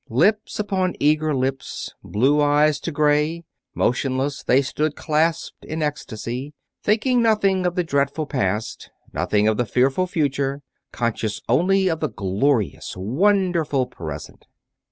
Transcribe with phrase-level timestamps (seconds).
[0.09, 3.43] Lips upon eager lips, blue eyes to gray,
[3.75, 9.65] motionless they stood clasped in ecstasy; thinking nothing of the dreadful past, nothing of the
[9.67, 14.47] fearful future, conscious only of the glorious, wonderful present.